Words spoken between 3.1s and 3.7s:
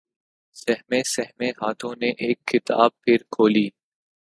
کھولی